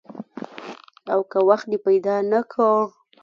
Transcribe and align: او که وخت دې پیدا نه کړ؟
او 1.13 1.19
که 1.31 1.39
وخت 1.49 1.65
دې 1.71 1.77
پیدا 1.85 2.15
نه 2.31 2.41
کړ؟ 2.51 2.79